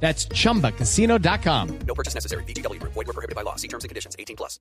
That's 0.00 0.28
chumbacasino.com. 0.28 1.68
No 1.86 1.94
purchase 1.94 2.14
necessary. 2.14 2.44
BGW. 2.44 2.80
Void 2.82 2.94
were 2.94 3.12
prohibited 3.12 3.34
by 3.34 3.42
law. 3.42 3.56
See 3.56 3.68
terms 3.68 3.84
and 3.84 3.88
conditions. 3.88 4.14
18 4.18 4.36
plus. 4.36 4.60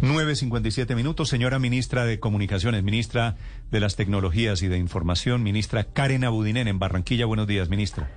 9.57 0.00 0.94
minutos. 0.94 1.28
Señora 1.28 1.58
ministra 1.58 2.04
de 2.04 2.18
Comunicaciones, 2.18 2.82
ministra 2.82 3.36
de 3.70 3.80
las 3.80 3.96
Tecnologías 3.96 4.62
y 4.62 4.68
de 4.68 4.78
Información, 4.78 5.42
ministra 5.42 5.84
Karen 5.84 6.24
Abudinen 6.24 6.68
en 6.68 6.78
Barranquilla. 6.78 7.26
Buenos 7.26 7.46
días, 7.46 7.68
ministra. 7.68 8.10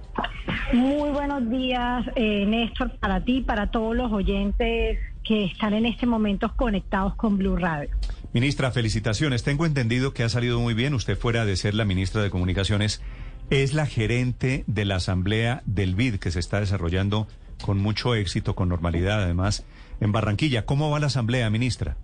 Muy 0.74 1.12
buenos 1.12 1.50
días, 1.50 2.06
eh, 2.16 2.46
Néstor, 2.48 2.98
para 3.00 3.24
ti, 3.24 3.42
para 3.42 3.70
todos 3.70 3.96
los 3.96 4.12
oyentes 4.12 4.98
que 5.24 5.46
están 5.46 5.74
en 5.74 5.86
este 5.86 6.06
momento 6.06 6.52
conectados 6.56 7.16
con 7.16 7.38
Blue 7.38 7.56
Radio. 7.56 7.90
Ministra, 8.34 8.72
felicitaciones. 8.72 9.44
Tengo 9.44 9.66
entendido 9.66 10.14
que 10.14 10.24
ha 10.24 10.30
salido 10.30 10.60
muy 10.60 10.74
bien. 10.74 10.96
Usted 10.96 11.18
fuera 11.18 11.46
de 11.46 11.56
ser 11.56 11.76
la 11.76 11.86
ministra 11.86 12.24
de 12.24 12.30
Comunicaciones, 12.32 13.02
es 13.50 13.74
la 13.74 13.86
gerente 13.86 14.64
de 14.68 14.86
la 14.86 14.96
Asamblea 14.96 15.62
del 15.66 15.96
BID 15.96 16.16
que 16.16 16.32
se 16.32 16.40
está 16.40 16.60
desarrollando 16.60 17.28
con 17.64 17.78
mucho 17.78 18.16
éxito, 18.16 18.56
con 18.56 18.70
normalidad 18.70 19.24
además, 19.24 19.66
en 20.00 20.12
Barranquilla. 20.12 20.66
¿Cómo 20.66 20.90
va 20.90 21.00
la 21.00 21.08
Asamblea, 21.08 21.50
ministra? 21.50 21.98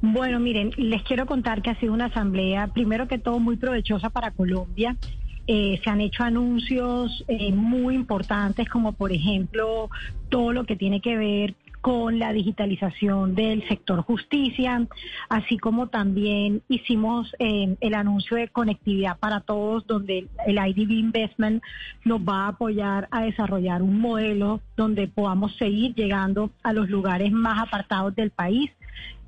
Bueno, 0.00 0.38
miren, 0.38 0.72
les 0.76 1.02
quiero 1.02 1.26
contar 1.26 1.60
que 1.60 1.70
ha 1.70 1.80
sido 1.80 1.92
una 1.92 2.06
asamblea, 2.06 2.68
primero 2.68 3.08
que 3.08 3.18
todo, 3.18 3.40
muy 3.40 3.56
provechosa 3.56 4.10
para 4.10 4.30
Colombia. 4.30 4.96
Eh, 5.48 5.80
se 5.82 5.90
han 5.90 6.00
hecho 6.00 6.22
anuncios 6.22 7.24
eh, 7.26 7.52
muy 7.52 7.94
importantes, 7.94 8.68
como 8.68 8.92
por 8.92 9.12
ejemplo 9.12 9.88
todo 10.28 10.52
lo 10.52 10.64
que 10.64 10.76
tiene 10.76 11.00
que 11.00 11.16
ver 11.16 11.54
con 11.88 12.18
la 12.18 12.34
digitalización 12.34 13.34
del 13.34 13.66
sector 13.66 14.02
justicia, 14.02 14.86
así 15.30 15.56
como 15.56 15.86
también 15.86 16.60
hicimos 16.68 17.34
eh, 17.38 17.76
el 17.80 17.94
anuncio 17.94 18.36
de 18.36 18.48
conectividad 18.48 19.18
para 19.18 19.40
todos, 19.40 19.86
donde 19.86 20.28
el 20.46 20.58
IDB 20.58 20.90
Investment 20.90 21.62
nos 22.04 22.20
va 22.20 22.44
a 22.44 22.48
apoyar 22.48 23.08
a 23.10 23.22
desarrollar 23.22 23.80
un 23.80 24.00
modelo 24.00 24.60
donde 24.76 25.08
podamos 25.08 25.56
seguir 25.56 25.94
llegando 25.94 26.50
a 26.62 26.74
los 26.74 26.90
lugares 26.90 27.32
más 27.32 27.58
apartados 27.58 28.14
del 28.14 28.32
país. 28.32 28.70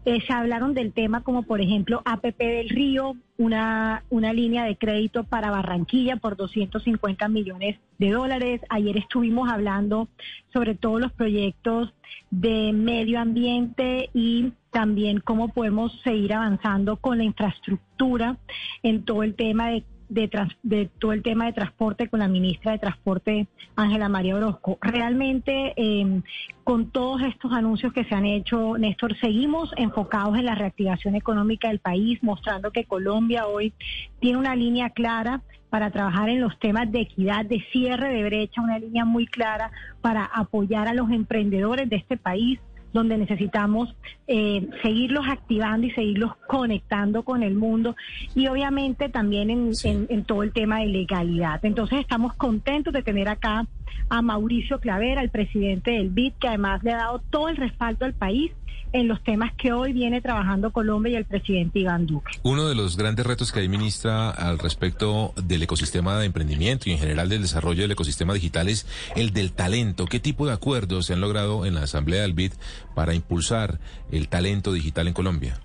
Eh, 0.07 0.21
se 0.27 0.33
hablaron 0.33 0.73
del 0.73 0.93
tema 0.93 1.23
como 1.23 1.43
por 1.43 1.61
ejemplo 1.61 2.01
APP 2.07 2.39
del 2.39 2.71
Río, 2.71 3.17
una, 3.37 4.03
una 4.09 4.33
línea 4.33 4.65
de 4.65 4.77
crédito 4.77 5.25
para 5.25 5.51
Barranquilla 5.51 6.17
por 6.17 6.37
250 6.37 7.29
millones 7.29 7.79
de 7.99 8.11
dólares. 8.11 8.63
Ayer 8.71 8.97
estuvimos 8.97 9.51
hablando 9.51 10.09
sobre 10.55 10.75
todos 10.75 11.01
los 11.01 11.13
proyectos 11.13 11.93
de 12.31 12.73
medio 12.73 13.21
ambiente 13.21 14.09
y 14.15 14.53
también 14.71 15.21
cómo 15.21 15.49
podemos 15.49 15.93
seguir 16.03 16.33
avanzando 16.33 16.97
con 16.97 17.19
la 17.19 17.25
infraestructura 17.25 18.39
en 18.83 19.05
todo 19.05 19.23
el 19.23 19.35
tema 19.35 19.69
de 19.69 19.85
de, 20.11 20.29
trans, 20.29 20.53
de, 20.63 20.91
todo 20.99 21.13
el 21.13 21.23
tema 21.23 21.47
de 21.47 21.53
transporte 21.53 22.09
con 22.09 22.21
la 22.21 22.29
ministra 22.29 22.73
de 22.73 22.79
Transporte, 22.79 23.47
Ángela 23.77 24.09
María 24.09 24.37
Orozco. 24.37 24.77
Realmente, 24.83 25.73
eh, 25.77 26.21
con 26.65 26.91
todos 26.91 27.23
estos 27.23 27.53
anuncios 27.53 27.93
que 27.93 28.05
se 28.05 28.15
han 28.15 28.27
hecho, 28.27 28.77
Néstor, 28.77 29.17
seguimos 29.21 29.71
enfocados 29.77 30.37
en 30.37 30.45
la 30.45 30.55
reactivación 30.55 31.15
económica 31.15 31.69
del 31.69 31.79
país, 31.79 32.23
mostrando 32.23 32.73
que 32.73 32.85
Colombia 32.85 33.47
hoy 33.47 33.73
tiene 34.19 34.39
una 34.39 34.55
línea 34.55 34.91
clara 34.91 35.43
para 35.71 35.91
trabajar 35.93 36.29
en 36.29 36.41
los 36.41 36.59
temas 36.59 36.91
de 36.91 37.03
equidad, 37.03 37.47
de 37.47 37.65
cierre 37.73 38.13
de 38.13 38.25
brecha, 38.25 38.61
una 38.61 38.79
línea 38.79 39.05
muy 39.05 39.27
clara 39.27 39.71
para 40.01 40.25
apoyar 40.25 40.89
a 40.89 40.95
los 40.95 41.11
emprendedores 41.11 41.89
de 41.89 41.97
este 41.97 42.17
país, 42.17 42.59
donde 42.93 43.19
necesitamos 43.19 43.95
eh, 44.27 44.69
seguirlos 44.83 45.27
activando 45.29 45.87
y 45.87 45.91
seguirlos 45.93 46.37
conectando 46.47 47.23
con 47.23 47.43
el 47.43 47.55
mundo 47.55 47.97
y 48.35 48.47
obviamente 48.49 49.09
también 49.09 49.51
en, 49.51 49.73
en, 49.85 50.07
en, 50.09 50.25
todo 50.25 50.43
el 50.43 50.53
tema 50.53 50.81
de 50.81 50.87
legalidad. 50.87 51.65
Entonces 51.65 52.01
estamos 52.01 52.35
contentos 52.35 52.93
de 52.93 53.03
tener 53.03 53.29
acá 53.29 53.67
a 54.09 54.23
Mauricio 54.23 54.81
Clavera, 54.81 55.23
el 55.23 55.31
presidente 55.31 55.93
del 55.93 56.11
BID, 56.11 56.33
que 56.41 56.49
además 56.49 56.83
le 56.83 56.93
ha 56.93 56.99
dado 56.99 57.21
todo 57.31 57.49
el 57.49 57.57
respaldo 57.57 58.05
al 58.05 58.15
país 58.15 58.53
en 58.93 59.09
los 59.09 59.23
temas 59.23 59.53
que 59.55 59.73
hoy 59.73 59.93
viene 59.93 60.21
trabajando 60.21 60.73
Colombia 60.73 61.13
y 61.13 61.17
el 61.17 61.25
presidente 61.25 61.79
Iván 61.79 62.07
Duque. 62.07 62.33
Uno 62.43 62.69
de 62.69 62.75
los 62.75 62.97
grandes 62.97 63.27
retos 63.27 63.53
que 63.53 63.61
hay, 63.61 63.69
ministra, 63.69 64.31
al 64.31 64.59
respecto 64.59 65.33
del 65.37 65.63
ecosistema 65.63 66.19
de 66.19 66.27
emprendimiento 66.27 66.89
y 66.89 66.93
en 66.93 66.99
general 66.99 67.29
del 67.29 67.43
desarrollo 67.43 67.83
del 67.83 67.93
ecosistema 67.93 68.35
digital 68.35 68.69
es 68.69 68.87
el 69.15 69.33
del 69.33 69.53
talento. 69.53 70.07
¿Qué 70.07 70.19
tipo 70.19 70.47
de 70.47 70.53
acuerdos 70.53 71.07
se 71.07 71.13
han 71.13 71.21
logrado 71.21 71.67
en 71.67 71.75
la 71.75 71.83
Asamblea 71.83 72.23
del 72.23 72.35
BID 72.35 72.53
para 72.95 73.15
impulsar 73.15 73.79
el 74.11 74.29
talento 74.29 74.73
digital 74.73 75.07
en 75.09 75.15
Colombia? 75.15 75.61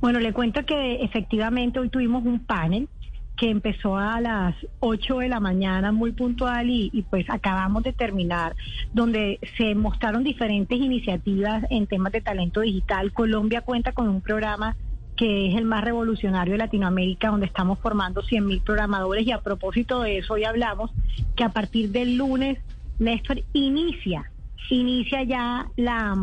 Bueno, 0.00 0.18
le 0.18 0.32
cuento 0.32 0.64
que 0.64 1.04
efectivamente 1.04 1.78
hoy 1.78 1.88
tuvimos 1.88 2.24
un 2.24 2.40
panel 2.40 2.88
que 3.36 3.50
empezó 3.50 3.96
a 3.96 4.20
las 4.20 4.54
8 4.80 5.18
de 5.18 5.28
la 5.28 5.40
mañana 5.40 5.92
muy 5.92 6.12
puntual 6.12 6.70
y, 6.70 6.90
y, 6.92 7.02
pues 7.02 7.28
acabamos 7.28 7.82
de 7.82 7.92
terminar, 7.92 8.54
donde 8.92 9.40
se 9.56 9.74
mostraron 9.74 10.22
diferentes 10.22 10.78
iniciativas 10.78 11.64
en 11.70 11.86
temas 11.86 12.12
de 12.12 12.20
talento 12.20 12.60
digital. 12.60 13.12
Colombia 13.12 13.62
cuenta 13.62 13.92
con 13.92 14.08
un 14.08 14.20
programa 14.20 14.76
que 15.16 15.48
es 15.48 15.56
el 15.56 15.64
más 15.64 15.84
revolucionario 15.84 16.52
de 16.52 16.58
Latinoamérica, 16.58 17.28
donde 17.28 17.46
estamos 17.46 17.78
formando 17.78 18.22
100 18.22 18.46
mil 18.46 18.60
programadores 18.60 19.26
y 19.26 19.32
a 19.32 19.38
propósito 19.38 20.00
de 20.02 20.18
eso 20.18 20.34
hoy 20.34 20.44
hablamos 20.44 20.90
que 21.36 21.44
a 21.44 21.50
partir 21.50 21.90
del 21.90 22.16
lunes 22.16 22.58
Néstor 22.98 23.42
inicia 23.52 24.30
inicia 24.70 25.22
ya 25.22 25.66
la, 25.76 26.16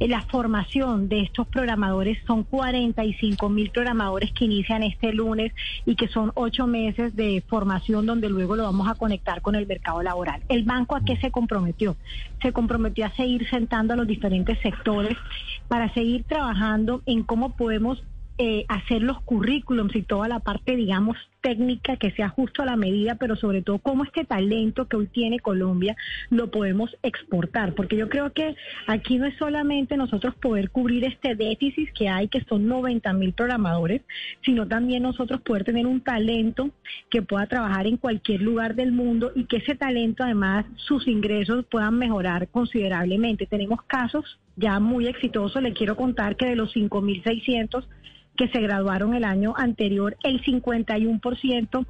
la 0.00 0.22
formación 0.22 1.08
de 1.08 1.20
estos 1.20 1.46
programadores. 1.48 2.18
Son 2.26 2.44
45 2.44 3.48
mil 3.48 3.70
programadores 3.70 4.32
que 4.32 4.44
inician 4.44 4.82
este 4.82 5.12
lunes 5.12 5.52
y 5.84 5.96
que 5.96 6.08
son 6.08 6.32
ocho 6.34 6.66
meses 6.66 7.14
de 7.16 7.42
formación 7.46 8.06
donde 8.06 8.28
luego 8.28 8.56
lo 8.56 8.64
vamos 8.64 8.88
a 8.88 8.94
conectar 8.94 9.42
con 9.42 9.54
el 9.54 9.66
mercado 9.66 10.02
laboral. 10.02 10.42
¿El 10.48 10.64
banco 10.64 10.96
a 10.96 11.04
qué 11.04 11.16
se 11.16 11.30
comprometió? 11.30 11.96
Se 12.42 12.52
comprometió 12.52 13.06
a 13.06 13.10
seguir 13.10 13.48
sentando 13.48 13.94
a 13.94 13.96
los 13.96 14.06
diferentes 14.06 14.58
sectores 14.60 15.16
para 15.68 15.92
seguir 15.94 16.24
trabajando 16.24 17.02
en 17.06 17.22
cómo 17.22 17.56
podemos 17.56 18.02
eh, 18.38 18.64
hacer 18.68 19.02
los 19.02 19.20
currículums 19.22 19.94
y 19.94 20.02
toda 20.02 20.28
la 20.28 20.40
parte, 20.40 20.76
digamos, 20.76 21.16
técnica 21.44 21.98
que 21.98 22.10
sea 22.12 22.30
justo 22.30 22.62
a 22.62 22.64
la 22.64 22.74
medida, 22.74 23.16
pero 23.16 23.36
sobre 23.36 23.60
todo 23.60 23.78
cómo 23.78 24.02
este 24.02 24.24
talento 24.24 24.88
que 24.88 24.96
hoy 24.96 25.08
tiene 25.08 25.40
Colombia 25.40 25.94
lo 26.30 26.50
podemos 26.50 26.96
exportar, 27.02 27.74
porque 27.74 27.98
yo 27.98 28.08
creo 28.08 28.32
que 28.32 28.56
aquí 28.86 29.18
no 29.18 29.26
es 29.26 29.36
solamente 29.36 29.98
nosotros 29.98 30.34
poder 30.36 30.70
cubrir 30.70 31.04
este 31.04 31.34
déficit 31.34 31.90
que 31.92 32.08
hay, 32.08 32.28
que 32.28 32.42
son 32.44 32.66
90 32.66 33.12
mil 33.12 33.34
programadores, 33.34 34.00
sino 34.42 34.66
también 34.66 35.02
nosotros 35.02 35.42
poder 35.42 35.64
tener 35.64 35.86
un 35.86 36.00
talento 36.00 36.70
que 37.10 37.20
pueda 37.20 37.46
trabajar 37.46 37.86
en 37.86 37.98
cualquier 37.98 38.40
lugar 38.40 38.74
del 38.74 38.92
mundo 38.92 39.30
y 39.34 39.44
que 39.44 39.58
ese 39.58 39.74
talento 39.74 40.24
además 40.24 40.64
sus 40.76 41.06
ingresos 41.06 41.66
puedan 41.66 41.98
mejorar 41.98 42.48
considerablemente. 42.48 43.44
Tenemos 43.44 43.82
casos 43.82 44.38
ya 44.56 44.80
muy 44.80 45.08
exitosos, 45.08 45.62
le 45.62 45.74
quiero 45.74 45.94
contar 45.94 46.36
que 46.36 46.46
de 46.46 46.56
los 46.56 46.74
5.600 46.74 47.84
que 48.36 48.48
se 48.48 48.60
graduaron 48.60 49.14
el 49.14 49.24
año 49.24 49.54
anterior, 49.56 50.16
el 50.22 50.42
51% 50.42 51.86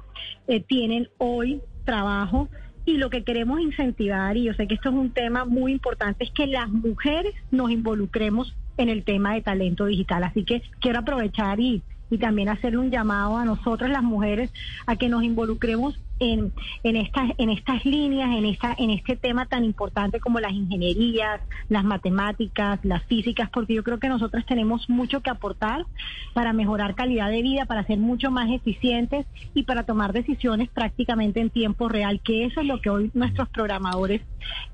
eh, 0.47 0.59
tienen 0.61 1.09
hoy 1.17 1.61
trabajo 1.85 2.49
y 2.85 2.97
lo 2.97 3.09
que 3.09 3.23
queremos 3.23 3.59
incentivar, 3.59 4.37
y 4.37 4.43
yo 4.43 4.53
sé 4.53 4.67
que 4.67 4.75
esto 4.75 4.89
es 4.89 4.95
un 4.95 5.09
tema 5.09 5.43
muy 5.43 5.71
importante, 5.71 6.23
es 6.23 6.31
que 6.31 6.45
las 6.45 6.69
mujeres 6.69 7.33
nos 7.49 7.71
involucremos 7.71 8.55
en 8.77 8.89
el 8.89 9.03
tema 9.03 9.33
de 9.33 9.41
talento 9.41 9.85
digital. 9.85 10.23
Así 10.23 10.43
que 10.43 10.61
quiero 10.79 10.99
aprovechar 10.99 11.59
y, 11.59 11.81
y 12.09 12.17
también 12.19 12.49
hacerle 12.49 12.77
un 12.77 12.91
llamado 12.91 13.37
a 13.37 13.45
nosotras 13.45 13.89
las 13.89 14.03
mujeres 14.03 14.51
a 14.85 14.95
que 14.97 15.09
nos 15.09 15.23
involucremos 15.23 15.99
en, 16.19 16.53
en, 16.83 16.95
estas, 16.95 17.31
en 17.37 17.49
estas 17.49 17.85
líneas, 17.85 18.29
en, 18.35 18.45
esta, 18.45 18.75
en 18.77 18.89
este 18.89 19.15
tema 19.15 19.45
tan 19.45 19.63
importante 19.63 20.19
como 20.19 20.39
las 20.39 20.53
ingenierías, 20.53 21.41
las 21.69 21.83
matemáticas, 21.83 22.79
las 22.83 23.03
físicas, 23.03 23.49
porque 23.51 23.73
yo 23.73 23.83
creo 23.83 23.99
que 23.99 24.09
nosotros 24.09 24.45
tenemos 24.45 24.89
mucho 24.89 25.21
que 25.21 25.29
aportar 25.29 25.85
para 26.33 26.53
mejorar 26.53 26.95
calidad 26.95 27.29
de 27.29 27.41
vida, 27.41 27.65
para 27.65 27.85
ser 27.85 27.97
mucho 27.97 28.31
más 28.31 28.49
eficientes 28.49 29.25
y 29.53 29.63
para 29.63 29.83
tomar 29.83 30.13
decisiones 30.13 30.69
prácticamente 30.69 31.39
en 31.39 31.49
tiempo 31.49 31.89
real, 31.89 32.21
que 32.23 32.45
eso 32.45 32.61
es 32.61 32.67
lo 32.67 32.81
que 32.81 32.89
hoy 32.89 33.11
nuestros 33.13 33.49
programadores 33.49 34.21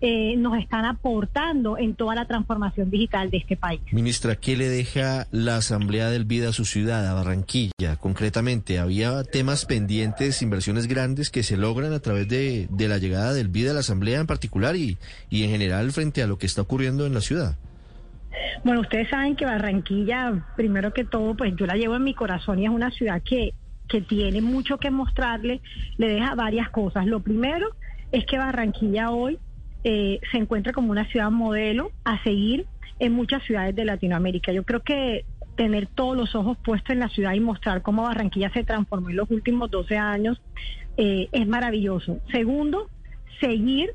eh, 0.02 0.36
nos 0.38 0.58
están 0.58 0.86
aportando 0.86 1.78
en 1.78 1.96
toda 1.96 2.14
la 2.16 2.26
transformación 2.26 2.90
digital 2.90 3.32
de 3.32 3.38
este 3.38 3.58
país. 3.58 3.82
Ministra, 3.92 4.36
¿qué 4.36 4.58
le 4.58 4.68
deja 4.68 5.28
la 5.32 5.58
Asamblea 5.58 6.10
del 6.10 6.26
Vida 6.26 6.50
a 6.50 6.54
su 6.54 6.66
ciudad, 6.66 7.08
a 7.08 7.14
Barranquilla? 7.14 7.96
Concretamente, 8.00 8.80
¿había 8.80 9.24
temas 9.24 9.66
pendientes, 9.66 10.42
inversiones 10.42 10.88
grandes? 10.88 11.31
Que 11.32 11.44
se 11.44 11.58
logran 11.58 11.94
a 11.94 12.00
través 12.00 12.28
de, 12.28 12.68
de 12.70 12.88
la 12.88 12.98
llegada 12.98 13.34
del 13.34 13.48
vida 13.48 13.72
a 13.72 13.74
la 13.74 13.80
Asamblea 13.80 14.20
en 14.20 14.28
particular 14.28 14.76
y, 14.76 14.98
y 15.30 15.44
en 15.44 15.50
general 15.50 15.92
frente 15.92 16.22
a 16.22 16.28
lo 16.28 16.38
que 16.38 16.46
está 16.46 16.62
ocurriendo 16.62 17.06
en 17.06 17.14
la 17.14 17.22
ciudad? 17.22 17.56
Bueno, 18.64 18.82
ustedes 18.82 19.10
saben 19.10 19.36
que 19.36 19.46
Barranquilla, 19.46 20.46
primero 20.56 20.94
que 20.94 21.04
todo, 21.04 21.36
pues 21.36 21.54
yo 21.56 21.66
la 21.66 21.76
llevo 21.76 21.96
en 21.96 22.04
mi 22.04 22.14
corazón 22.14 22.60
y 22.60 22.66
es 22.66 22.72
una 22.72 22.92
ciudad 22.92 23.22
que, 23.24 23.54
que 23.88 24.02
tiene 24.02 24.42
mucho 24.42 24.78
que 24.78 24.92
mostrarle, 24.92 25.62
le 25.98 26.10
deja 26.10 26.36
varias 26.36 26.70
cosas. 26.70 27.06
Lo 27.08 27.22
primero 27.22 27.70
es 28.12 28.26
que 28.26 28.38
Barranquilla 28.38 29.12
hoy 29.12 29.40
eh, 29.84 30.20
se 30.32 30.38
encuentra 30.38 30.74
como 30.74 30.92
una 30.92 31.08
ciudad 31.08 31.32
modelo 31.32 31.92
a 32.04 32.22
seguir 32.24 32.68
en 33.00 33.14
muchas 33.14 33.44
ciudades 33.44 33.76
de 33.76 33.84
Latinoamérica. 33.84 34.52
Yo 34.52 34.64
creo 34.64 34.82
que 34.82 35.26
tener 35.62 35.86
todos 35.86 36.18
los 36.18 36.34
ojos 36.34 36.58
puestos 36.58 36.90
en 36.90 36.98
la 36.98 37.10
ciudad 37.10 37.34
y 37.34 37.40
mostrar 37.40 37.84
cómo 37.84 38.02
Barranquilla 38.02 38.52
se 38.52 38.64
transformó 38.64 39.12
en 39.12 39.18
los 39.18 39.30
últimos 39.30 39.70
12 39.70 39.96
años 39.96 40.42
eh, 40.98 41.30
es 41.32 41.48
maravilloso. 41.48 42.18
Segundo, 42.32 42.90
seguir 43.40 43.92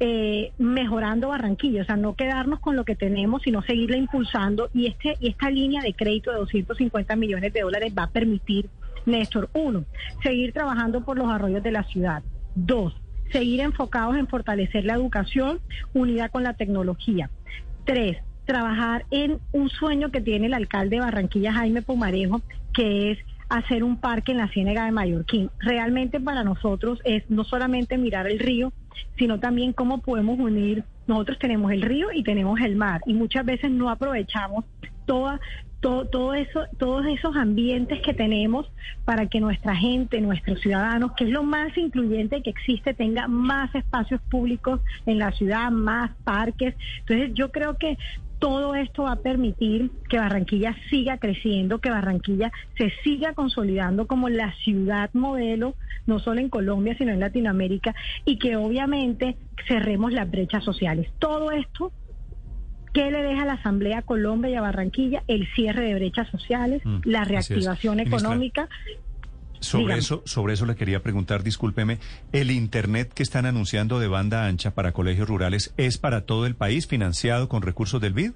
eh, 0.00 0.50
mejorando 0.58 1.28
Barranquilla, 1.28 1.82
o 1.82 1.84
sea, 1.84 1.94
no 1.94 2.16
quedarnos 2.16 2.58
con 2.58 2.74
lo 2.74 2.84
que 2.84 2.96
tenemos, 2.96 3.42
sino 3.42 3.62
seguirla 3.62 3.96
impulsando 3.96 4.70
y 4.74 4.88
este 4.88 5.16
y 5.20 5.28
esta 5.28 5.50
línea 5.50 5.82
de 5.82 5.94
crédito 5.94 6.32
de 6.32 6.38
250 6.38 7.14
millones 7.14 7.52
de 7.52 7.60
dólares 7.60 7.94
va 7.96 8.02
a 8.02 8.10
permitir, 8.10 8.68
Néstor, 9.06 9.50
uno, 9.52 9.84
seguir 10.20 10.52
trabajando 10.52 11.04
por 11.04 11.16
los 11.16 11.28
arroyos 11.28 11.62
de 11.62 11.70
la 11.70 11.84
ciudad. 11.84 12.24
Dos, 12.56 12.92
seguir 13.30 13.60
enfocados 13.60 14.16
en 14.16 14.26
fortalecer 14.26 14.84
la 14.84 14.94
educación 14.94 15.60
unida 15.92 16.28
con 16.28 16.42
la 16.42 16.54
tecnología. 16.54 17.30
Tres, 17.84 18.16
trabajar 18.44 19.04
en 19.10 19.38
un 19.52 19.68
sueño 19.68 20.10
que 20.10 20.20
tiene 20.20 20.46
el 20.46 20.54
alcalde 20.54 20.96
de 20.96 21.02
Barranquilla, 21.02 21.52
Jaime 21.52 21.82
Pumarejo, 21.82 22.42
que 22.72 23.12
es 23.12 23.18
hacer 23.48 23.84
un 23.84 23.98
parque 23.98 24.32
en 24.32 24.38
la 24.38 24.48
Ciénega 24.48 24.84
de 24.84 24.92
Mallorquín. 24.92 25.50
Realmente 25.58 26.20
para 26.20 26.44
nosotros 26.44 27.00
es 27.04 27.28
no 27.30 27.44
solamente 27.44 27.98
mirar 27.98 28.26
el 28.26 28.38
río, 28.38 28.72
sino 29.18 29.38
también 29.38 29.72
cómo 29.72 29.98
podemos 29.98 30.38
unir. 30.38 30.84
Nosotros 31.06 31.38
tenemos 31.38 31.70
el 31.72 31.82
río 31.82 32.08
y 32.12 32.22
tenemos 32.22 32.60
el 32.60 32.76
mar 32.76 33.00
y 33.06 33.14
muchas 33.14 33.44
veces 33.44 33.70
no 33.70 33.90
aprovechamos 33.90 34.64
toda 35.06 35.40
todo, 35.84 36.06
todo 36.06 36.32
eso, 36.32 36.64
todos 36.78 37.04
esos 37.04 37.36
ambientes 37.36 38.00
que 38.00 38.14
tenemos 38.14 38.66
para 39.04 39.26
que 39.26 39.38
nuestra 39.38 39.76
gente, 39.76 40.18
nuestros 40.22 40.58
ciudadanos, 40.60 41.12
que 41.12 41.24
es 41.24 41.30
lo 41.30 41.42
más 41.42 41.76
incluyente 41.76 42.42
que 42.42 42.48
existe, 42.48 42.94
tenga 42.94 43.28
más 43.28 43.74
espacios 43.74 44.22
públicos 44.30 44.80
en 45.04 45.18
la 45.18 45.30
ciudad, 45.32 45.70
más 45.70 46.10
parques. 46.24 46.74
Entonces 47.00 47.32
yo 47.34 47.52
creo 47.52 47.76
que 47.76 47.98
todo 48.38 48.74
esto 48.74 49.04
va 49.04 49.12
a 49.12 49.16
permitir 49.16 49.90
que 50.08 50.18
Barranquilla 50.18 50.74
siga 50.90 51.18
creciendo, 51.18 51.78
que 51.78 51.90
Barranquilla 51.90 52.52
se 52.76 52.90
siga 53.02 53.32
consolidando 53.34 54.06
como 54.06 54.28
la 54.28 54.52
ciudad 54.64 55.10
modelo, 55.12 55.74
no 56.06 56.18
solo 56.18 56.40
en 56.40 56.48
Colombia, 56.48 56.96
sino 56.98 57.12
en 57.12 57.20
Latinoamérica, 57.20 57.94
y 58.24 58.38
que 58.38 58.56
obviamente 58.56 59.36
cerremos 59.66 60.12
las 60.12 60.30
brechas 60.30 60.64
sociales. 60.64 61.08
Todo 61.18 61.50
esto, 61.52 61.92
¿qué 62.92 63.10
le 63.10 63.22
deja 63.22 63.42
a 63.42 63.46
la 63.46 63.52
Asamblea 63.54 64.02
Colombia 64.02 64.50
y 64.50 64.54
a 64.54 64.60
Barranquilla? 64.60 65.22
El 65.26 65.46
cierre 65.54 65.84
de 65.86 65.94
brechas 65.94 66.28
sociales, 66.28 66.82
Mm, 66.84 66.98
la 67.04 67.24
reactivación 67.24 68.00
económica. 68.00 68.68
Sobre 69.64 69.84
Dígame. 69.84 69.98
eso, 70.00 70.22
sobre 70.26 70.54
eso 70.54 70.66
le 70.66 70.76
quería 70.76 71.02
preguntar, 71.02 71.42
discúlpeme, 71.42 71.98
¿el 72.32 72.50
Internet 72.50 73.12
que 73.14 73.22
están 73.22 73.46
anunciando 73.46 73.98
de 73.98 74.08
banda 74.08 74.46
ancha 74.46 74.72
para 74.72 74.92
colegios 74.92 75.28
rurales 75.28 75.72
es 75.76 75.98
para 75.98 76.22
todo 76.26 76.46
el 76.46 76.54
país 76.54 76.86
financiado 76.86 77.48
con 77.48 77.62
recursos 77.62 78.00
del 78.00 78.12
BID? 78.12 78.32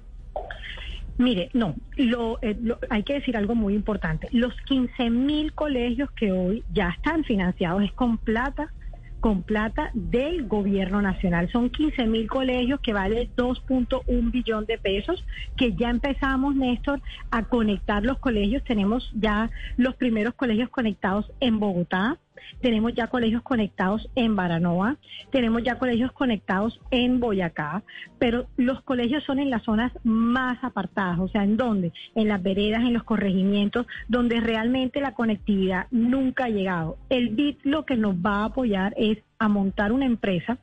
Mire, 1.17 1.49
no, 1.53 1.75
lo, 1.97 2.39
eh, 2.41 2.55
lo- 2.61 2.79
hay 2.89 3.03
que 3.03 3.13
decir 3.15 3.35
algo 3.35 3.53
muy 3.53 3.73
importante. 3.73 4.29
Los 4.31 4.53
15 4.67 5.09
mil 5.09 5.51
colegios 5.53 6.09
que 6.11 6.31
hoy 6.31 6.63
ya 6.73 6.89
están 6.95 7.25
financiados 7.25 7.83
es 7.83 7.91
con 7.91 8.17
plata, 8.17 8.71
con 9.19 9.43
plata 9.43 9.91
del 9.93 10.47
gobierno 10.47 11.01
nacional. 11.01 11.49
Son 11.51 11.69
15 11.69 12.05
mil 12.05 12.27
colegios 12.27 12.79
que 12.79 12.93
vale 12.93 13.29
2.1 13.35 14.31
billón 14.31 14.65
de 14.65 14.77
pesos, 14.77 15.23
que 15.57 15.73
ya 15.73 15.89
empezamos, 15.89 16.55
Néstor, 16.55 17.01
a 17.31 17.43
conectar 17.43 18.03
los 18.03 18.19
colegios. 18.19 18.63
Tenemos 18.63 19.11
ya 19.13 19.49
los 19.77 19.95
primeros 19.95 20.33
colegios 20.35 20.69
conectados 20.69 21.31
en 21.39 21.59
Bogotá. 21.59 22.17
Tenemos 22.61 22.93
ya 22.93 23.07
colegios 23.07 23.41
conectados 23.43 24.09
en 24.15 24.35
Baranoa, 24.35 24.97
tenemos 25.31 25.63
ya 25.63 25.77
colegios 25.77 26.11
conectados 26.11 26.79
en 26.91 27.19
Boyacá, 27.19 27.83
pero 28.17 28.47
los 28.57 28.81
colegios 28.81 29.23
son 29.23 29.39
en 29.39 29.49
las 29.49 29.63
zonas 29.63 29.91
más 30.03 30.63
apartadas, 30.63 31.19
o 31.19 31.27
sea, 31.27 31.43
¿en 31.43 31.57
dónde? 31.57 31.93
En 32.15 32.27
las 32.27 32.41
veredas, 32.41 32.81
en 32.81 32.93
los 32.93 33.03
corregimientos, 33.03 33.85
donde 34.07 34.39
realmente 34.39 35.01
la 35.01 35.13
conectividad 35.13 35.87
nunca 35.91 36.45
ha 36.45 36.49
llegado. 36.49 36.97
El 37.09 37.29
BID 37.29 37.57
lo 37.63 37.85
que 37.85 37.95
nos 37.95 38.15
va 38.15 38.41
a 38.41 38.45
apoyar 38.45 38.93
es 38.97 39.19
a 39.41 39.47
montar 39.47 39.93
una 39.93 40.05
empresa 40.05 40.57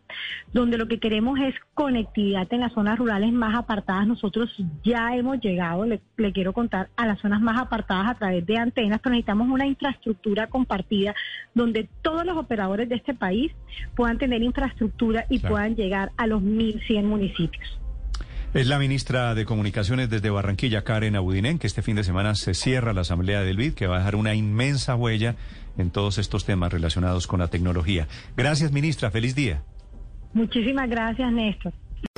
donde 0.53 0.77
lo 0.77 0.87
que 0.87 1.01
queremos 1.01 1.39
es 1.41 1.55
conectividad 1.73 2.47
en 2.53 2.61
las 2.61 2.75
zonas 2.75 2.99
rurales 2.99 3.33
más 3.33 3.57
apartadas. 3.57 4.07
Nosotros 4.07 4.55
ya 4.85 5.17
hemos 5.17 5.41
llegado, 5.41 5.87
le, 5.87 6.01
le 6.19 6.33
quiero 6.33 6.53
contar, 6.53 6.91
a 6.97 7.07
las 7.07 7.19
zonas 7.21 7.41
más 7.41 7.59
apartadas 7.59 8.09
a 8.11 8.15
través 8.19 8.45
de 8.45 8.59
antenas, 8.59 9.01
pero 9.03 9.15
necesitamos 9.15 9.49
una 9.49 9.67
infraestructura 9.67 10.49
compartida 10.49 11.15
donde 11.55 11.89
todos 12.03 12.27
los 12.27 12.37
operadores 12.37 12.87
de 12.91 12.97
este 12.97 13.15
país 13.15 13.51
puedan 13.95 14.19
tener 14.19 14.43
infraestructura 14.43 15.25
y 15.31 15.39
Claro. 15.41 15.55
puedan 15.55 15.75
llegar 15.75 16.13
a 16.19 16.27
los 16.27 16.43
1.100 16.43 17.05
municipios. 17.05 17.81
Es 18.57 18.69
la 18.69 18.79
ministra 18.79 19.35
de 19.35 19.45
Comunicaciones 19.45 20.09
desde 20.09 20.31
Barranquilla, 20.31 20.83
Karen 20.83 21.15
Abudinen, 21.15 21.59
que 21.59 21.67
este 21.67 21.83
fin 21.83 21.95
de 21.95 22.03
semana 22.05 22.35
se 22.35 22.55
cierra 22.55 22.95
la 22.95 23.03
Asamblea 23.03 23.43
del 23.43 23.59
BID, 23.59 23.75
que 23.75 23.87
va 23.87 23.97
a 23.97 23.99
dejar 23.99 24.17
una 24.17 24.35
inmensa 24.35 24.97
huella 24.97 25.37
en 25.77 25.91
todos 25.91 26.17
estos 26.17 26.47
temas 26.47 26.73
relacionados 26.73 27.27
con 27.27 27.41
la 27.41 27.49
tecnología. 27.49 28.09
Gracias, 28.35 28.73
ministra. 28.73 29.11
Feliz 29.11 29.35
día. 29.35 29.63
Muchísimas 30.33 30.89
gracias, 30.89 31.31
Néstor. 31.35 31.75